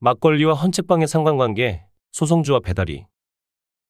[0.00, 3.06] 막걸리와 헌책방의 상관관계, 소성주와 배달이.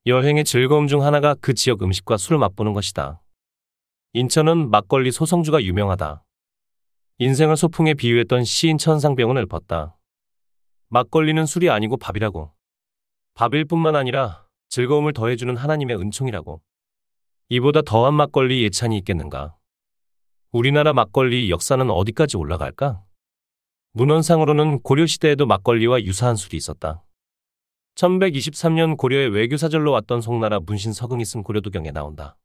[0.06, 3.20] 여행의 즐거움 중 하나가 그 지역 음식과 술을 맛보는 것이다.
[4.12, 6.24] 인천은 막걸리 소성주가 유명하다.
[7.18, 9.98] 인생을 소풍에 비유했던 시인 천상병은 읊었다.
[10.90, 12.52] 막걸리는 술이 아니고 밥이라고.
[13.34, 16.62] 밥일 뿐만 아니라 즐거움을 더해주는 하나님의 은총이라고.
[17.48, 19.56] 이보다 더한 막걸리 예찬이 있겠는가?
[20.52, 23.02] 우리나라 막걸리 역사는 어디까지 올라갈까?
[23.96, 27.02] 문헌상으로는 고려시대에도 막걸리와 유사한 술이 있었다.
[27.94, 32.36] 1123년 고려의 외교사절로 왔던 송나라 문신 서긍이 쓴 고려도경에 나온다.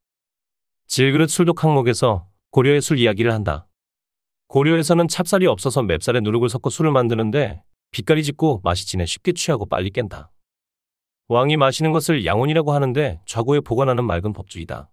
[0.86, 3.66] 질그릇 술독 항목에서 고려의 술 이야기를 한다.
[4.46, 9.90] 고려에서는 찹쌀이 없어서 맵쌀에 누룩을 섞어 술을 만드는데 빛깔이 짙고 맛이 진해 쉽게 취하고 빨리
[9.90, 10.30] 깬다.
[11.28, 14.90] 왕이 마시는 것을 양온이라고 하는데 좌고에 보관하는 맑은 법주이다.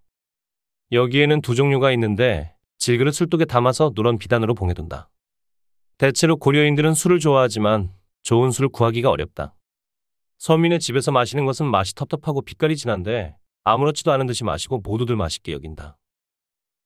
[0.92, 5.10] 여기에는 두 종류가 있는데 질그릇 술독에 담아서 누런 비단으로 봉해둔다.
[6.00, 9.54] 대체로 고려인들은 술을 좋아하지만 좋은 술을 구하기가 어렵다.
[10.38, 15.98] 서민의 집에서 마시는 것은 맛이 텁텁하고 빛깔이 진한데 아무렇지도 않은 듯이 마시고 모두들 맛있게 여긴다.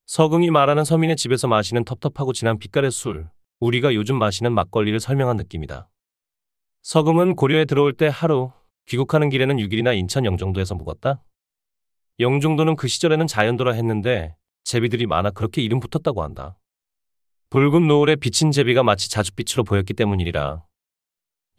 [0.08, 5.92] 서긍이 말하는 서민의 집에서 마시는 텁텁하고 진한 빛깔의 술, 우리가 요즘 마시는 막걸리를 설명한 느낌이다.
[6.81, 8.52] 서금은 고려에 들어올 때 하루,
[8.88, 11.23] 귀국하는 길에는 6일이나 인천 영종도에서 묵었다.
[12.20, 16.58] 영종도는 그 시절에는 자연도라 했는데 제비들이 많아 그렇게 이름 붙었다고 한다.
[17.54, 20.64] 붉은 노을에 비친 제비가 마치 자줏빛으로 보였기 때문이리라.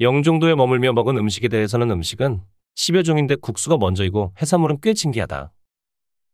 [0.01, 2.43] 영종도에 머물며 먹은 음식에 대해서는 음식은
[2.75, 5.53] 10여 종인데 국수가 먼저이고 해산물은 꽤 진기하다.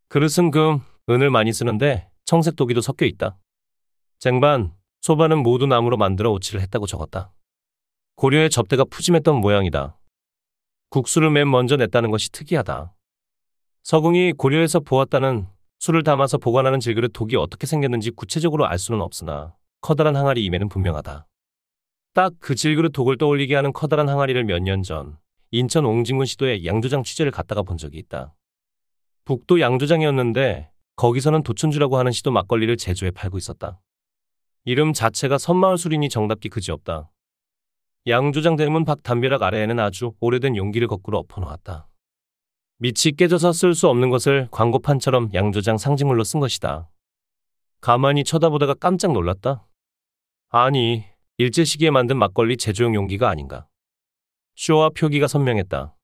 [0.09, 0.81] 그릇은 금,
[1.11, 3.37] 은을 많이 쓰는데 청색 도기도 섞여 있다.
[4.19, 7.31] 쟁반, 소반은 모두 나무로 만들어 오치를 했다고 적었다.
[8.17, 10.01] 고려의 접대가 푸짐했던 모양이다.
[10.89, 12.95] 국수를 맨 먼저 냈다는 것이 특이하다.
[13.83, 15.49] 서궁이 고려에서 보았다는
[15.81, 21.27] 술을 담아서 보관하는 질그릇 독이 어떻게 생겼는지 구체적으로 알 수는 없으나 커다란 항아리 임에는 분명하다.
[22.13, 25.19] 딱 그 질그릇 독을 떠올리게 하는 커다란 항아리를 몇 년 전
[25.53, 28.35] 인천 옹진군 시도에 양조장 취재를 갔다가 본 적이 있다.
[29.25, 33.81] 북도 양조장이었는데 거기서는 도천주라고 하는 시도 막걸리를 제조해 팔고 있었다.
[34.65, 37.11] 이름 자체가 선마을 술이니 정답기 그지없다.
[38.07, 41.89] 양조장 대문 밖 담벼락 아래에는 아주 오래된 용기를 거꾸로 엎어놓았다.
[42.83, 46.89] 밑이 깨져서 쓸 수 없는 것을 광고판처럼 양조장 상징물로 쓴 것이다.
[47.83, 49.67] 가만히 쳐다보다가 깜짝 놀랐다.
[50.49, 51.05] 아니,
[51.37, 53.67] 일제시기에 만든 막걸리 제조용 용기가 아닌가.
[54.57, 55.95] 쇼와 표기가 선명했다.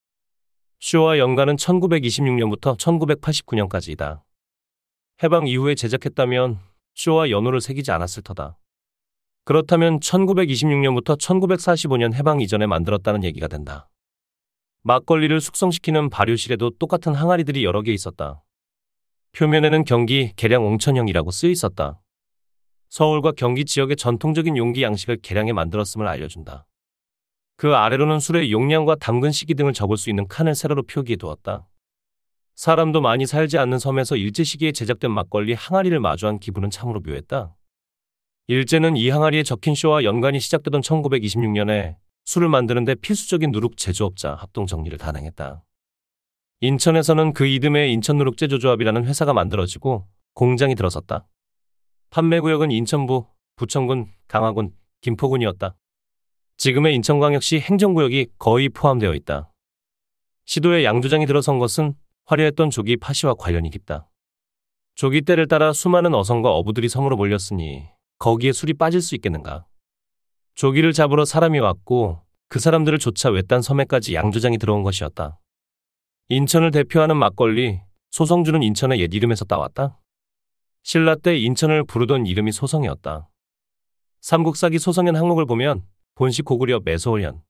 [0.80, 4.22] 쇼와 연간은 1926년부터 1989년까지이다.
[5.22, 6.58] 해방 이후에 제작했다면
[6.94, 8.58] 쇼와 연호를 새기지 않았을 터다.
[9.44, 13.88] 그렇다면 1926년부터 1945년 해방 이전에 만들었다는 얘기가 된다.
[14.86, 18.44] 막걸리를 숙성시키는 발효실에도 똑같은 항아리들이 여러 개 있었다.
[19.32, 22.00] 표면에는 경기 계량 옹천형이라고 쓰여 있었다.
[22.88, 26.68] 서울과 경기 지역의 전통적인 용기 양식을 계량해 만들었음을 알려준다.
[27.56, 31.66] 그 아래로는 술의 용량과 담근 시기 등을 적을 수 있는 칸을 세로로 표기해 두었다.
[32.54, 37.56] 사람도 많이 살지 않는 섬에서 일제 시기에 제작된 막걸리 항아리를 마주한 기분은 참으로 묘했다.
[38.46, 44.98] 일제는 이 항아리에 적힌 쇼와 연관이 시작되던 1926년에 술을 만드는데 필수적인 누룩 제조업자 합동 정리를
[44.98, 45.62] 단행했다.
[46.60, 51.26] 인천에서는 그 이듬해 인천누룩제조조합이라는 회사가 만들어지고 공장이 들어섰다.
[52.10, 55.76] 판매구역은 인천부, 부천군, 강화군, 김포군이었다.
[56.56, 59.52] 지금의 인천광역시 행정구역이 거의 포함되어 있다.
[60.46, 61.94] 시도에 양조장이 들어선 것은
[62.24, 64.08] 화려했던 조기 파시와 관련이 깊다.
[64.94, 67.86] 조기 때를 따라 수많은 어선과 어부들이 섬으로 몰렸으니
[68.18, 69.66] 거기에 술이 빠질 수 있겠는가.
[70.56, 75.38] 조기를 잡으러 사람이 왔고 그 사람들을 쫓아 외딴 섬에까지 양조장이 들어온 것이었다.
[76.30, 80.00] 인천을 대표하는 막걸리, 소성주는 인천의 옛 이름에서 따왔다.
[80.82, 83.28] 신라 때 인천을 부르던 이름이 소성이었다.
[84.22, 85.82] 삼국사기 소성현 항목을 보면
[86.14, 87.42] 본시 고구려 매소월현.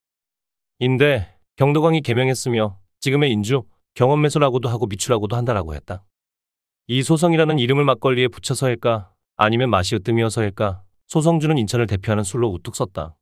[0.80, 3.62] 인데 경도광이 개명했으며 지금의 인주,
[3.94, 6.04] 경원매소라고도 하고 미추라고도 한다라고 했다.
[6.88, 13.16] 이 소성이라는 이름을 막걸리에 붙여서일까 아니면 맛이 으뜸이어서일까 소성주는 인천을 대표하는 술로 우뚝 섰다.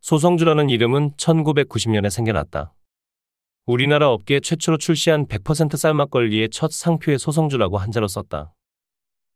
[0.00, 2.74] 소성주라는 이름은 1990년에 생겨났다.
[3.64, 8.54] 우리나라 업계 최초로 출시한 100% 쌀막걸리의 첫 상표에 소성주라고 한자로 썼다.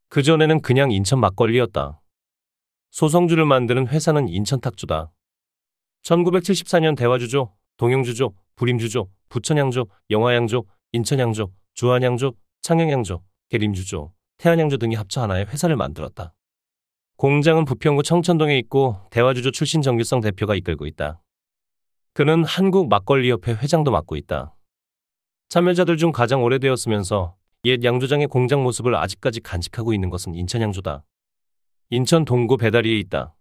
[0.09, 2.01] 그전에는 그냥 인천 막걸리였다.
[2.91, 5.11] 소성주를 만드는 회사는 인천탁주다.
[6.03, 15.77] 1974년 대화주조, 동영주조, 부림주조, 부천양조, 영화양조, 인천양조, 주안양조, 창녕양조, 계림주조, 태안양조 등이 합쳐 하나의 회사를
[15.77, 16.33] 만들었다.
[17.21, 21.21] 공장은 부평구 청천동에 있고 대화주조 출신 정규성 대표가 이끌고 있다.
[22.15, 24.55] 그는 한국 막걸리협회 회장도 맡고 있다.
[25.49, 27.35] 참여자들 중 가장 오래되었으면서
[27.65, 31.03] 옛 양조장의 공장 모습을 아직까지 간직하고 있는 것은 인천 양조다.
[31.91, 33.35] 인천 동구 배다리에 있다.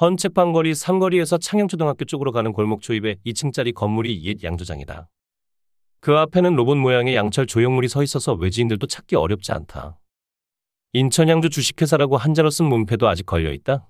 [0.00, 5.10] 헌책방거리 삼거리에서 창영초등학교 쪽으로 가는 골목 초입에 2층짜리 건물이 옛 양조장이다.
[6.00, 9.98] 그 앞에는 로봇 모양의 양철 조형물이 서 있어서 외지인들도 찾기 어렵지 않다.
[10.94, 13.86] 인천 양주 주식회사라고 한자로 쓴 문패도 아직 걸려 있다.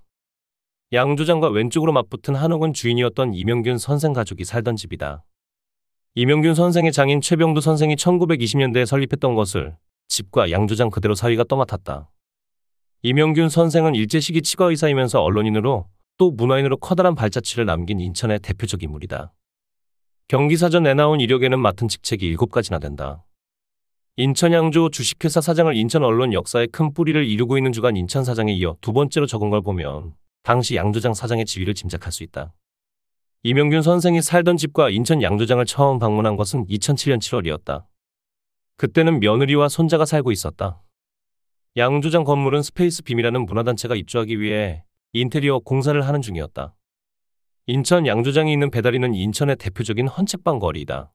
[0.93, 5.25] 양 조장과 왼쪽으로 맞붙은 한옥은 주인이었던 이명균 선생 가족이 살던 집이다.
[6.17, 9.77] 이명균 선생의 장인 최병두 선생이 1920년대에 설립했던 것을
[10.09, 12.11] 집과 양 조장 그대로 사위가 떠맡았다.
[13.03, 15.87] 이명균 선생은 일제시기 치과의사이면서 언론인으로
[16.17, 19.33] 또 문화인으로 커다란 발자취를 남긴 인천의 대표적 인물이다.
[20.27, 23.23] 경기사전에 나온 이력에는 맡은 직책이 7가지나 된다.
[24.21, 28.77] 인천 양조 주식회사 사장을 인천 언론 역사에 큰 뿌리를 이루고 있는 주간 인천 사장에 이어
[28.81, 30.13] 두 번째로 적은 걸 보면
[30.43, 32.53] 당시 양조장 사장의 지위를 짐작할 수 있다.
[33.45, 37.85] 이명균 선생이 살던 집과 인천 양조장을 처음 방문한 것은 2007년 7월이었다.
[38.77, 40.83] 그때는 며느리와 손자가 살고 있었다.
[41.77, 44.83] 양조장 건물은 스페이스 빔이라는 문화단체가 입주하기 위해
[45.13, 46.75] 인테리어 공사를 하는 중이었다.
[47.67, 51.13] 인천 양조장이 있는 배다리는 인천의 대표적인 헌책방 거리이다.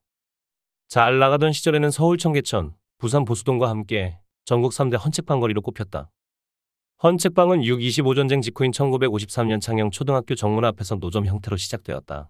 [0.88, 6.10] 잘 나가던 시절에는 서울 청계천, 부산 보수동과 함께 전국 3대 헌책방 거리로 꼽혔다.
[7.04, 12.30] 헌책방은 6.25 전쟁 직후인 1953년 창영 초등학교 정문 앞에서 노점 형태로 시작되었다.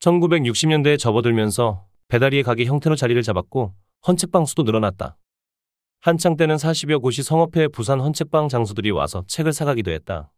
[0.00, 3.74] 1960년대에 접어들면서 배다리의 가게 형태로 자리를 잡았고
[4.06, 5.18] 헌책방 수도 늘어났다.
[6.00, 10.32] 한창 때는 40여 곳이 성업해 부산 헌책방 장수들이 와서 책을 사가기도 했다.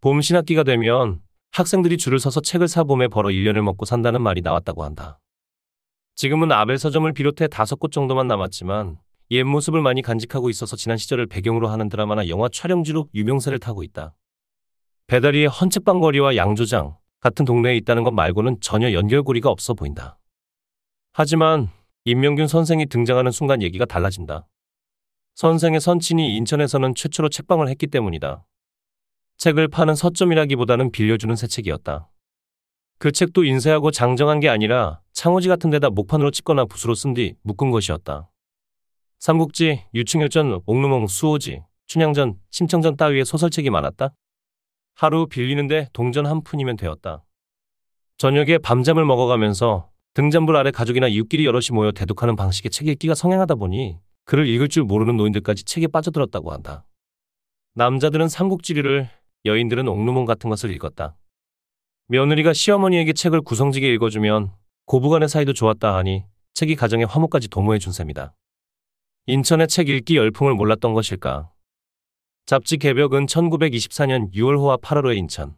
[0.00, 1.20] 봄 신학기가 되면
[1.52, 5.20] 학생들이 줄을 서서 책을 사 봄에 벌어 1년을 먹고 산다는 말이 나왔다고 한다.
[6.14, 8.98] 지금은 아벨 서점을 비롯해 다섯 곳 정도만 남았지만
[9.30, 14.14] 옛 모습을 많이 간직하고 있어서 지난 시절을 배경으로 하는 드라마나 영화 촬영지로 유명세를 타고 있다.
[15.06, 20.18] 배다리의 헌책방 거리와 양조장 같은 동네에 있다는 것 말고는 전혀 연결고리가 없어 보인다.
[21.12, 21.68] 하지만
[22.04, 24.46] 임명균 선생이 등장하는 순간 얘기가 달라진다.
[25.34, 28.44] 선생의 선친이 인천에서는 최초로 책방을 했기 때문이다.
[29.38, 32.08] 책을 파는 서점이라기보다는 빌려주는 새 책이었다.
[32.98, 37.70] 그 책도 인쇄하고 장정한 게 아니라 창호지 같은 데다 목판으로 찍거나 붓으로 쓴 뒤 묶은
[37.70, 38.28] 것이었다.
[39.20, 44.16] 삼국지, 유충혈전, 옥루몽, 수호지, 춘향전, 심청전 따위의 소설책이 많았다.
[44.96, 47.22] 하루 빌리는데 동전 한 푼이면 되었다.
[48.16, 54.00] 저녁에 밤잠을 먹어가면서 등잔불 아래 가족이나 이웃끼리 여럿이 모여 대독하는 방식의 책 읽기가 성행하다 보니
[54.24, 56.84] 글을 읽을 줄 모르는 노인들까지 책에 빠져들었다고 한다.
[57.74, 59.08] 남자들은 삼국지류를,
[59.44, 61.16] 여인들은 옥루몽 같은 것을 읽었다.
[62.08, 66.24] 며느리가 시어머니에게 책을 구성지게 읽어주면 고부간의 사이도 좋았다 하니
[66.54, 68.34] 책이 가정의 화목까지 도모해 준 셈이다.
[69.26, 71.50] 인천의 책 읽기 열풍을 몰랐던 것일까?
[72.46, 75.56] 잡지 개벽은 1924년 6월호와 8월호의 인천.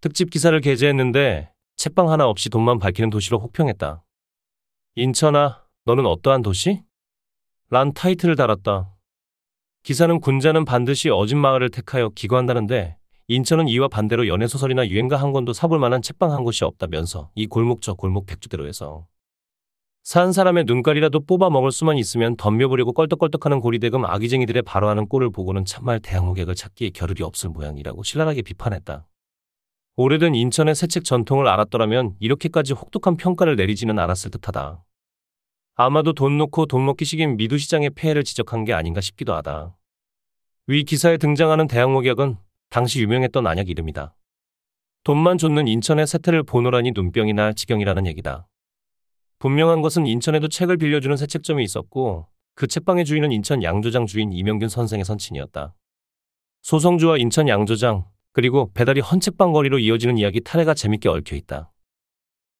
[0.00, 4.02] 특집 기사를 게재했는데 책방 하나 없이 돈만 밝히는 도시로 혹평했다.
[4.94, 6.82] 인천아, 너는 어떠한 도시?
[7.70, 8.94] 란 타이틀을 달았다.
[9.82, 12.96] 기사는 군자는 반드시 어진 마을을 택하여 기거한다는데
[13.28, 17.80] 인천은 이와 반대로 연애소설이나 유행가 한 권도 사볼 만한 책방 한 곳이 없다면서 이 골목
[17.80, 19.06] 저 골목 백주대로에서
[20.02, 26.00] 산 사람의 눈깔이라도 뽑아 먹을 수만 있으면 덤벼보려고 껄떡껄떡하는 고리대금 아기쟁이들의 바로하는 꼴을 보고는 참말
[26.00, 29.06] 대항호객을 찾기에 겨를이 없을 모양이라고 신랄하게 비판했다.
[29.94, 34.82] 오래된 인천의 새책 전통을 알았더라면 이렇게까지 혹독한 평가를 내리지는 않았을 듯하다.
[35.76, 39.76] 아마도 돈 놓고 돈 먹기 식인 미두시장의 폐해를 지적한 게 아닌가 싶기도 하다.
[40.66, 42.36] 위 기사에 등장하는 대항목약은
[42.72, 44.16] 당시 유명했던 안약 이름이다.
[45.04, 48.48] 돈만 줬는 인천의 세태를 보노라니 눈병이 날 지경이라는 얘기다.
[49.40, 54.70] 분명한 것은 인천에도 책을 빌려주는 새 책점이 있었고 그 책방의 주인은 인천 양조장 주인 이명균
[54.70, 55.74] 선생의 선친이었다.
[56.62, 61.71] 소성주와 인천 양조장 그리고 배달이 헌책방 거리로 이어지는 이야기 탈해가 재밌게 얽혀 있다.